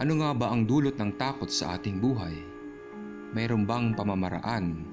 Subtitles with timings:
[0.00, 2.32] Ano nga ba ang dulot ng takot sa ating buhay?
[3.36, 4.88] Mayroon bang pamamaraan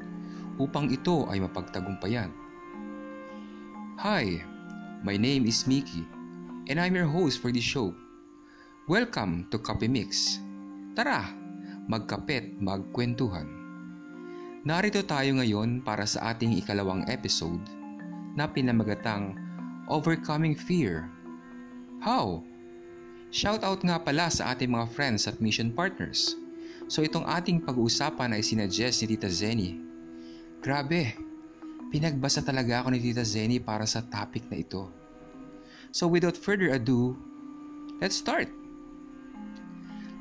[0.60, 2.28] upang ito ay mapagtagumpayan?
[4.04, 4.44] Hi,
[5.08, 6.04] my name is Mickey
[6.68, 7.96] and I'm your host for this show.
[8.92, 10.44] Welcome to Coffee Mix.
[10.92, 11.24] Tara,
[11.88, 13.48] magkapet, magkwentuhan.
[14.68, 17.64] Narito tayo ngayon para sa ating ikalawang episode
[18.36, 19.40] na pinamagatang
[19.88, 21.08] Overcoming Fear.
[22.04, 22.44] How?
[23.28, 26.40] Shout out nga pala sa ating mga friends at mission partners.
[26.88, 29.76] So itong ating pag-uusapan ay sinuggest ni Tita Zenny.
[30.64, 31.12] Grabe,
[31.92, 34.88] pinagbasa talaga ako ni Tita Zenny para sa topic na ito.
[35.92, 37.20] So without further ado,
[38.00, 38.48] let's start.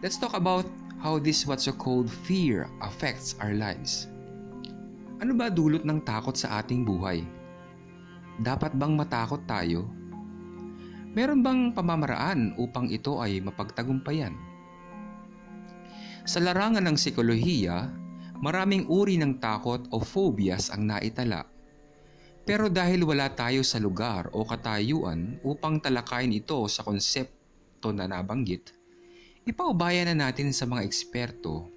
[0.03, 0.67] Let's talk about
[0.99, 4.11] how this what's so called fear affects our lives.
[5.23, 7.23] Ano ba dulot ng takot sa ating buhay?
[8.43, 9.87] Dapat bang matakot tayo
[11.17, 14.37] Meron bang pamamaraan upang ito ay mapagtagumpayan?
[16.29, 17.89] Sa larangan ng psikolohiya,
[18.45, 21.49] maraming uri ng takot o phobias ang naitala.
[22.45, 28.77] Pero dahil wala tayo sa lugar o katayuan upang talakayin ito sa konsepto na nabanggit,
[29.49, 31.73] ipaubayan na natin sa mga eksperto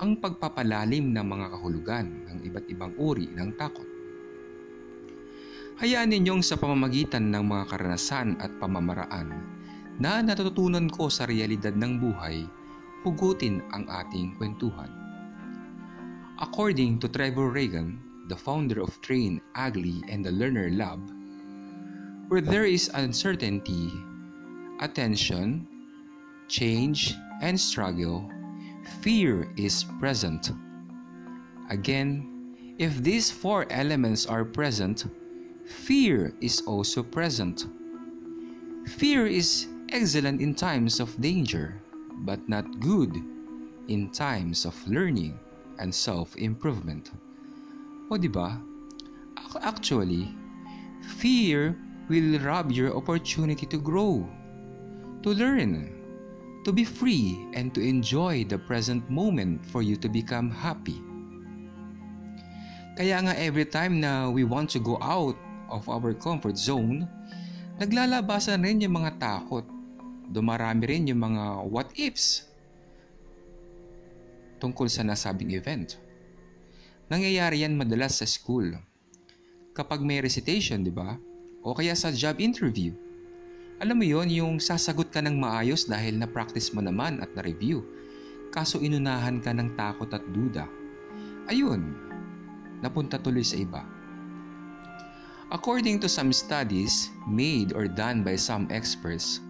[0.00, 3.97] ang pagpapalalim ng mga kahulugan ng iba't ibang uri ng takot.
[5.78, 9.30] Hayaan ninyong sa pamamagitan ng mga karanasan at pamamaraan
[10.02, 12.42] na natututunan ko sa realidad ng buhay,
[13.06, 14.90] hugutin ang ating kwentuhan.
[16.42, 17.94] According to Trevor Reagan,
[18.26, 20.98] the founder of Train, Ugly, and the Learner Lab,
[22.26, 23.94] where there is uncertainty,
[24.82, 25.62] attention,
[26.50, 28.26] change, and struggle,
[28.98, 30.50] fear is present.
[31.70, 32.26] Again,
[32.82, 35.06] if these four elements are present,
[35.68, 37.68] fear is also present.
[38.96, 41.80] Fear is excellent in times of danger,
[42.24, 43.12] but not good
[43.88, 45.38] in times of learning
[45.78, 47.12] and self-improvement.
[48.10, 48.60] O ba?
[49.60, 50.34] Actually,
[51.20, 51.76] fear
[52.08, 54.26] will rob your opportunity to grow,
[55.22, 55.92] to learn,
[56.64, 61.00] to be free, and to enjoy the present moment for you to become happy.
[62.96, 65.36] Kaya nga every time na we want to go out
[65.68, 67.06] of our comfort zone,
[67.78, 69.64] naglalabasan rin yung mga takot.
[70.28, 72.48] Dumarami rin yung mga what ifs
[74.58, 75.96] tungkol sa nasabing event.
[77.08, 78.74] Nangyayari yan madalas sa school.
[79.72, 81.16] Kapag may recitation, di ba?
[81.62, 82.92] O kaya sa job interview.
[83.78, 87.86] Alam mo yon yung sasagot ka ng maayos dahil na-practice mo naman at na-review.
[88.50, 90.66] Kaso inunahan ka ng takot at duda.
[91.46, 91.94] Ayun,
[92.82, 93.86] napunta tuloy sa iba.
[95.48, 99.40] According to some studies made or done by some experts,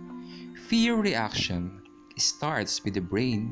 [0.71, 1.83] fear reaction
[2.15, 3.51] starts with the brain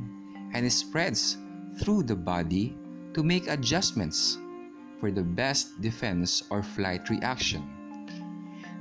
[0.55, 1.43] and spreads
[1.83, 2.79] through the body
[3.19, 4.39] to make adjustments
[5.03, 7.67] for the best defense or flight reaction.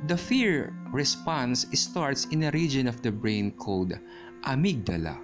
[0.06, 3.98] The fear response starts in a region of the brain called
[4.46, 5.18] amygdala.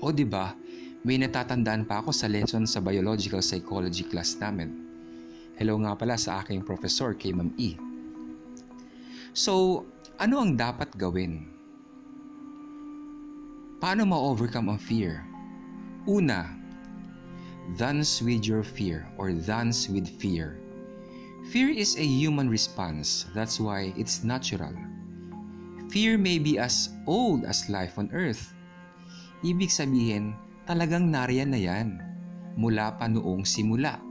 [0.00, 0.56] O ba,
[1.04, 4.86] may natatandaan pa ako sa lesson sa biological psychology class namin
[5.56, 7.80] Hello nga pala sa aking professor kay Ma'am E.
[9.32, 9.88] So,
[10.20, 11.48] ano ang dapat gawin?
[13.80, 15.24] Paano ma-overcome ang fear?
[16.04, 16.52] Una,
[17.80, 20.60] dance with your fear or dance with fear.
[21.48, 23.24] Fear is a human response.
[23.32, 24.76] That's why it's natural.
[25.88, 28.52] Fear may be as old as life on earth.
[29.40, 30.36] Ibig sabihin,
[30.68, 31.96] talagang nariyan na yan
[32.60, 34.04] mula pa noong simula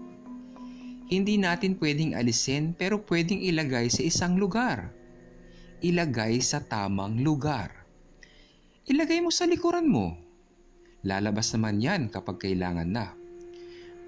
[1.06, 4.90] hindi natin pwedeng alisin pero pwedeng ilagay sa isang lugar.
[5.86, 7.86] Ilagay sa tamang lugar.
[8.90, 10.18] Ilagay mo sa likuran mo.
[11.06, 13.14] Lalabas naman yan kapag kailangan na.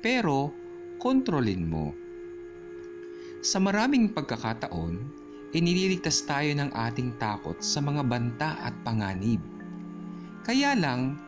[0.02, 0.50] Pero,
[0.98, 1.94] kontrolin mo.
[3.46, 4.94] Sa maraming pagkakataon,
[5.54, 9.42] inililigtas tayo ng ating takot sa mga banta at panganib.
[10.42, 11.22] Kaya lang,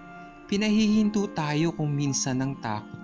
[0.50, 2.98] pinahihinto tayo kung minsan ng takot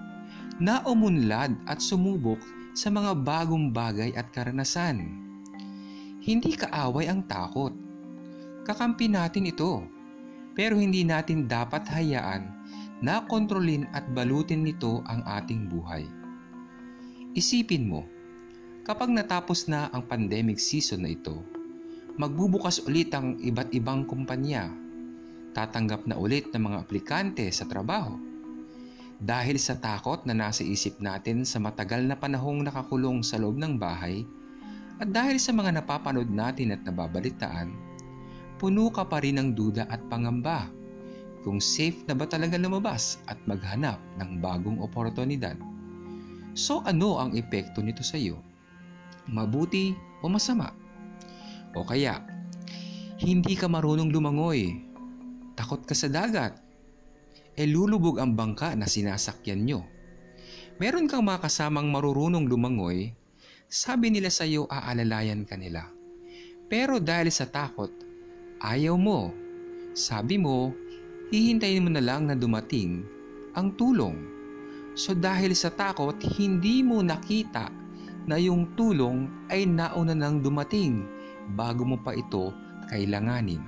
[0.57, 2.39] na umunlad at sumubok
[2.75, 5.07] sa mga bagong bagay at karanasan.
[6.19, 7.71] Hindi kaaway ang takot.
[8.67, 9.87] Kakampi natin ito.
[10.51, 12.51] Pero hindi natin dapat hayaan
[12.99, 16.03] na kontrolin at balutin nito ang ating buhay.
[17.35, 18.07] Isipin mo,
[18.87, 21.43] kapag natapos na ang pandemic season na ito,
[22.15, 24.71] magbubukas ulit ang iba't ibang kumpanya.
[25.55, 28.34] Tatanggap na ulit ng mga aplikante sa trabaho
[29.21, 33.79] dahil sa takot na nasa isip natin sa matagal na panahong nakakulong sa loob ng
[33.79, 34.27] bahay
[34.99, 37.75] at dahil sa mga napapanood natin at nababalitaan,
[38.59, 40.71] puno ka pa rin ng duda at pangamba
[41.45, 45.53] kung safe na ba talaga lumabas at maghanap ng bagong oportunidad.
[46.57, 48.41] So ano ang epekto nito sa iyo?
[49.29, 50.73] Mabuti o masama?
[51.75, 52.23] O kaya,
[53.21, 54.79] hindi ka marunong lumangoy.
[55.53, 56.64] Takot ka sa dagat.
[57.55, 59.81] E lulubog ang bangka na sinasakyan nyo.
[60.75, 63.15] Meron kang mga kasamang marurunong lumangoy,
[63.71, 65.87] sabi nila sa iyo aalalayan ka nila.
[66.67, 67.91] Pero dahil sa takot,
[68.59, 69.31] ayaw mo.
[69.95, 70.75] Sabi mo,
[71.31, 73.07] hihintayin mo na lang na dumating
[73.55, 74.19] ang tulong.
[74.99, 77.71] So dahil sa takot, hindi mo nakita
[78.27, 81.07] na yung tulong ay nauna nang dumating
[81.55, 82.51] bago mo pa ito
[82.91, 83.63] kailanganin.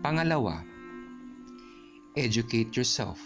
[0.00, 0.64] Pangalawa,
[2.16, 3.20] educate yourself.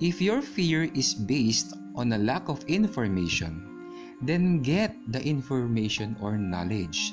[0.00, 3.60] If your fear is based on a lack of information,
[4.24, 7.12] then get the information or knowledge.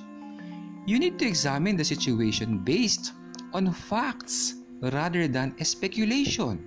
[0.88, 3.12] You need to examine the situation based
[3.52, 6.64] on facts rather than speculation.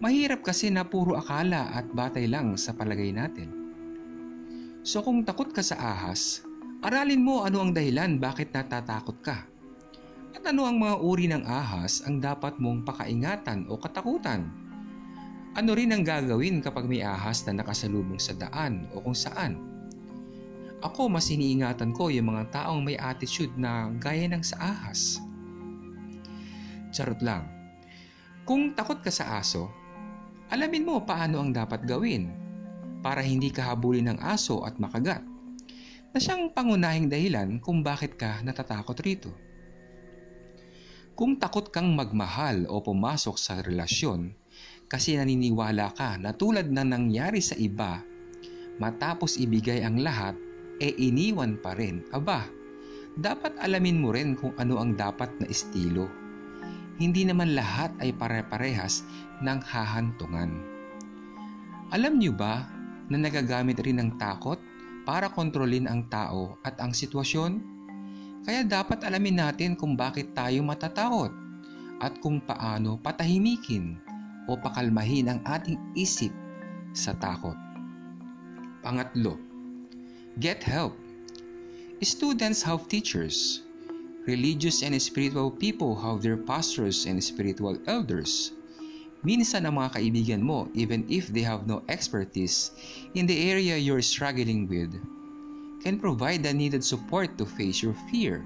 [0.00, 3.52] Mahirap kasi na puro akala at batay lang sa palagay natin.
[4.80, 6.40] So kung takot ka sa ahas,
[6.80, 9.44] aralin mo ano ang dahilan bakit natatakot ka.
[10.30, 14.46] At ano ang mga uri ng ahas ang dapat mong pakaingatan o katakutan?
[15.58, 19.58] Ano rin ang gagawin kapag may ahas na nakasalubong sa daan o kung saan?
[20.80, 25.18] Ako mas iniingatan ko yung mga taong may attitude na gaya ng sa ahas.
[26.94, 27.50] Charot lang.
[28.46, 29.66] Kung takot ka sa aso,
[30.48, 32.30] alamin mo paano ang dapat gawin
[33.02, 35.26] para hindi ka habulin ng aso at makagat
[36.10, 39.49] na siyang pangunahing dahilan kung bakit ka natatakot rito.
[41.20, 44.32] Kung takot kang magmahal o pumasok sa relasyon
[44.88, 48.00] kasi naniniwala ka na tulad na nangyari sa iba,
[48.80, 50.32] matapos ibigay ang lahat,
[50.80, 52.08] e iniwan pa rin.
[52.08, 52.48] Aba,
[53.20, 56.08] dapat alamin mo rin kung ano ang dapat na estilo.
[56.96, 59.04] Hindi naman lahat ay pare-parehas
[59.44, 60.56] ng hahantungan.
[61.92, 62.64] Alam niyo ba
[63.12, 64.56] na nagagamit rin ng takot
[65.04, 67.79] para kontrolin ang tao at ang sitwasyon?
[68.40, 71.28] Kaya dapat alamin natin kung bakit tayo matatakot
[72.00, 74.00] at kung paano patahimikin
[74.48, 76.32] o pakalmahin ang ating isip
[76.96, 77.56] sa takot.
[78.80, 79.36] Pangatlo,
[80.40, 80.96] get help.
[82.00, 83.60] Students have teachers.
[84.24, 88.56] Religious and spiritual people have their pastors and spiritual elders.
[89.20, 92.72] Minsan ang mga kaibigan mo, even if they have no expertise
[93.12, 94.96] in the area you're struggling with,
[95.80, 98.44] can provide the needed support to face your fear.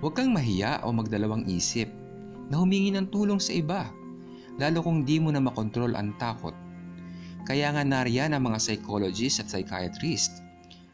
[0.00, 1.88] Huwag kang mahiya o magdalawang isip
[2.52, 3.88] na humingi ng tulong sa iba,
[4.60, 6.56] lalo kung di mo na makontrol ang takot.
[7.48, 10.44] Kaya nga nariyan ang mga psychologists at psychiatrists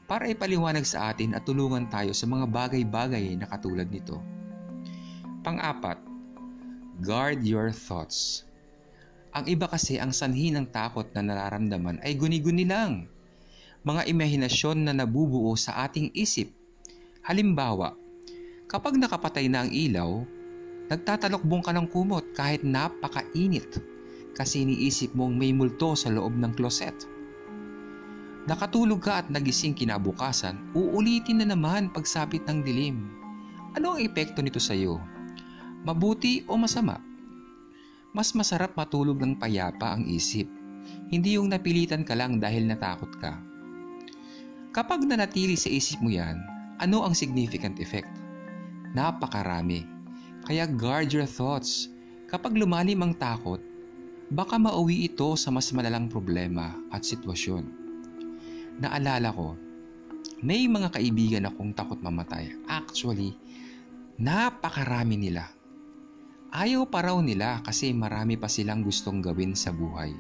[0.07, 4.23] para ipaliwanag sa atin at tulungan tayo sa mga bagay-bagay na katulad nito.
[5.43, 5.99] Pang-apat,
[7.03, 8.47] guard your thoughts.
[9.35, 13.11] Ang iba kasi ang sanhi ng takot na nararamdaman ay guni-guni lang
[13.87, 16.51] mga imahinasyon na nabubuo sa ating isip.
[17.23, 17.95] Halimbawa,
[18.67, 20.27] kapag nakapatay na ang ilaw,
[20.91, 23.79] nagtatalokbong ka ng kumot kahit napakainit
[24.35, 26.99] kasi iniisip mong may multo sa loob ng kloset.
[28.51, 33.07] Nakatulog ka at nagising kinabukasan, uulitin na naman pagsapit ng dilim.
[33.79, 34.99] Ano ang epekto nito sa iyo?
[35.87, 36.99] Mabuti o masama?
[38.11, 40.51] Mas masarap matulog ng payapa ang isip,
[41.07, 43.46] hindi yung napilitan ka lang dahil natakot ka.
[44.77, 46.37] Kapag nanatili sa isip mo yan,
[46.77, 48.13] ano ang significant effect?
[48.93, 49.89] Napakarami.
[50.45, 51.89] Kaya guard your thoughts.
[52.29, 53.57] Kapag lumalim ang takot,
[54.29, 57.65] baka mauwi ito sa mas malalang problema at sitwasyon.
[58.77, 59.57] Naalala ko,
[60.45, 62.53] may mga kaibigan akong takot mamatay.
[62.69, 63.33] Actually,
[64.21, 65.49] napakarami nila.
[66.53, 70.13] Ayaw pa raw nila kasi marami pa silang gustong gawin sa buhay.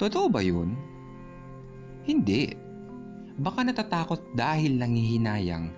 [0.00, 0.72] Totoo ba yun?
[2.08, 2.63] Hindi.
[3.34, 5.74] Baka natatakot dahil nangihinayang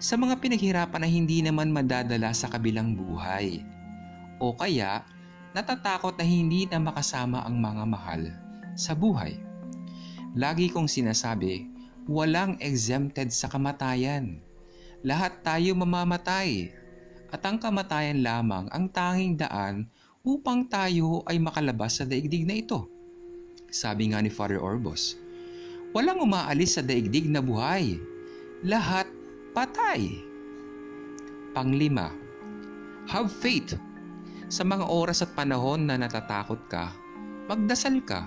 [0.00, 3.60] sa mga pinaghirapan na hindi naman madadala sa kabilang buhay.
[4.40, 5.04] O kaya
[5.52, 8.22] natatakot na hindi na makasama ang mga mahal
[8.80, 9.36] sa buhay.
[10.32, 11.68] Lagi kong sinasabi,
[12.08, 14.40] walang exempted sa kamatayan.
[15.04, 16.72] Lahat tayo mamamatay
[17.28, 19.84] at ang kamatayan lamang ang tanging daan
[20.24, 22.88] upang tayo ay makalabas sa daigdig na ito.
[23.68, 25.20] Sabi nga ni Father Orbos,
[25.90, 27.98] Walang umaalis sa daigdig na buhay.
[28.62, 29.10] Lahat
[29.50, 30.22] patay.
[31.50, 32.14] Panglima,
[33.10, 33.74] have faith.
[34.46, 36.94] Sa mga oras at panahon na natatakot ka,
[37.50, 38.26] magdasal ka.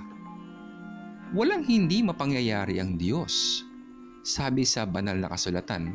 [1.32, 3.64] Walang hindi mapangyayari ang Diyos.
[4.24, 5.92] Sabi sa banal na kasulatan,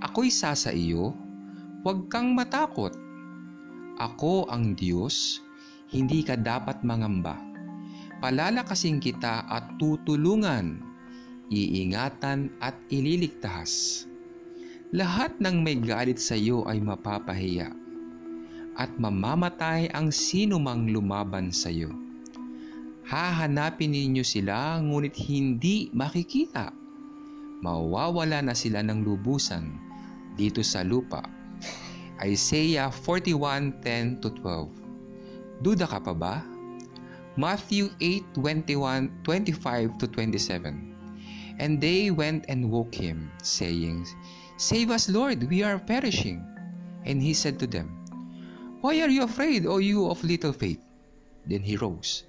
[0.00, 1.12] Ako'y sasa iyo,
[1.84, 2.96] huwag kang matakot.
[4.00, 5.40] Ako ang Diyos,
[5.92, 7.36] hindi ka dapat mangamba.
[8.24, 10.93] Palalakasin kita at tutulungan,
[11.52, 14.04] iingatan at ililigtas.
[14.94, 17.74] Lahat ng may galit sa iyo ay mapapahiya
[18.74, 21.90] at mamamatay ang sino mang lumaban sa iyo.
[23.04, 26.72] Hahanapin ninyo sila ngunit hindi makikita.
[27.60, 29.76] Mawawala na sila ng lubusan
[30.34, 31.22] dito sa lupa.
[32.22, 35.60] Isaiah 41:10 12.
[35.60, 36.34] Duda ka pa ba?
[37.34, 40.93] Matthew 8:21 25 to 27.
[41.58, 44.06] And they went and woke him, saying,
[44.56, 46.44] Save us, Lord, we are perishing.
[47.04, 48.04] And he said to them,
[48.80, 50.80] Why are you afraid, O you of little faith?
[51.46, 52.24] Then he rose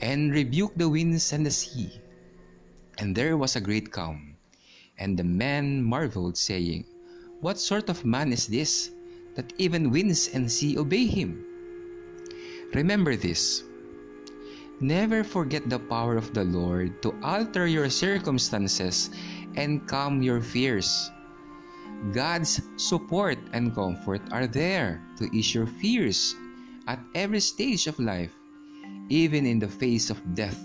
[0.00, 2.00] and rebuked the winds and the sea.
[2.98, 4.36] And there was a great calm.
[4.98, 6.84] And the men marveled, saying,
[7.40, 8.90] What sort of man is this,
[9.34, 11.44] that even winds and sea obey him?
[12.74, 13.64] Remember this.
[14.80, 19.12] Never forget the power of the Lord to alter your circumstances
[19.52, 21.12] and calm your fears.
[22.16, 26.32] God's support and comfort are there to ease your fears
[26.88, 28.32] at every stage of life,
[29.12, 30.56] even in the face of death.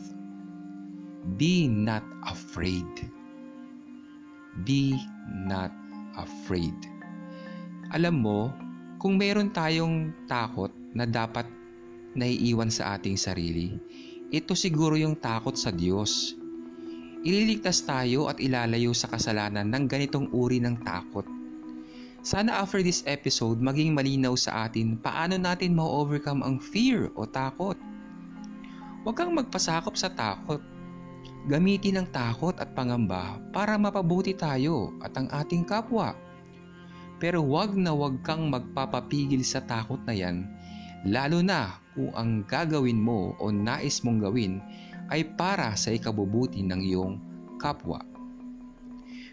[1.35, 2.87] Be not afraid.
[4.63, 4.95] Be
[5.27, 5.75] not
[6.15, 6.75] afraid.
[7.91, 8.55] Alam mo,
[8.95, 11.51] kung meron tayong takot na dapat
[12.15, 13.75] naiiwan sa ating sarili,
[14.35, 16.35] ito siguro yung takot sa Diyos
[17.25, 21.25] ililigtas tayo at ilalayo sa kasalanan ng ganitong uri ng takot.
[22.21, 27.73] Sana after this episode, maging malinaw sa atin paano natin ma-overcome ang fear o takot.
[29.01, 30.61] Huwag kang magpasakop sa takot.
[31.49, 36.13] Gamitin ang takot at pangamba para mapabuti tayo at ang ating kapwa.
[37.17, 40.45] Pero huwag na huwag kang magpapapigil sa takot na yan,
[41.05, 44.59] lalo na kung ang gagawin mo o nais mong gawin
[45.13, 47.13] ay para sa ikabubuti ng iyong
[47.61, 48.01] kapwa.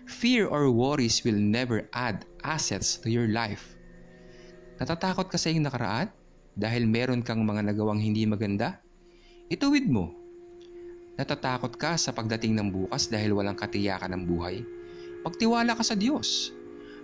[0.05, 3.73] Fear or worries will never add assets to your life.
[4.77, 6.13] Natatakot ka sa iyong nakaraan
[6.53, 8.83] dahil meron kang mga nagawang hindi maganda?
[9.49, 10.13] Ituwid mo.
[11.17, 14.65] Natatakot ka sa pagdating ng bukas dahil walang katiyakan ng buhay?
[15.23, 16.53] Magtiwala ka sa Diyos.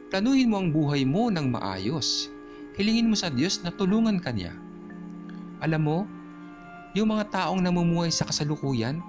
[0.09, 2.33] Planuhin mo ang buhay mo ng maayos.
[2.79, 4.55] Hilingin mo sa Diyos na tulungan ka niya.
[5.59, 5.99] Alam mo,
[6.95, 9.03] yung mga taong namumuhay sa kasalukuyan,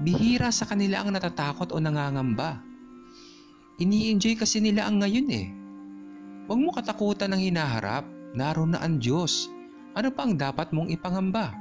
[0.00, 2.64] bihira sa kanila ang natatakot o nangangamba.
[3.76, 5.46] Ini-enjoy kasi nila ang ngayon eh.
[6.48, 9.52] Huwag mo katakutan ng hinaharap, naroon na ang Diyos.
[9.92, 11.52] Ano pa ang dapat mong ipangamba?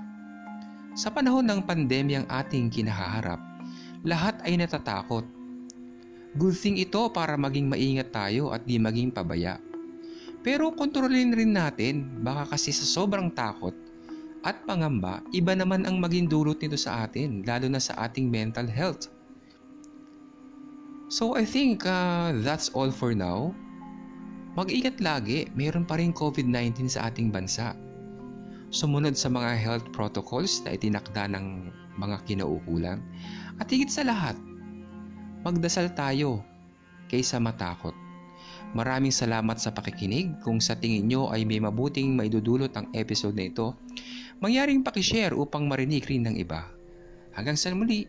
[0.96, 3.44] Sa panahon ng pandemyang ating kinahaharap,
[4.08, 5.27] lahat ay natatakot.
[6.39, 9.60] Good thing ito para maging maingat tayo at di maging pabaya.
[10.46, 13.74] Pero kontrolin rin natin, baka kasi sa sobrang takot,
[14.46, 18.70] at pangamba, iba naman ang maging dulot nito sa atin, lalo na sa ating mental
[18.70, 19.10] health.
[21.10, 23.58] So I think uh, that's all for now.
[24.54, 27.74] Mag-ingat lagi, mayroon pa rin COVID-19 sa ating bansa.
[28.70, 33.02] Sumunod sa mga health protocols na itinakda ng mga kinaukulan.
[33.58, 34.38] At higit sa lahat,
[35.42, 36.46] magdasal tayo
[37.10, 38.05] kaysa matakot.
[38.75, 40.44] Maraming salamat sa pakikinig.
[40.44, 43.72] Kung sa tingin nyo ay may mabuting maidudulot ang episode na ito,
[44.44, 46.67] mangyaring pakishare upang marinig rin ng iba.
[47.32, 48.03] Hanggang sa muli,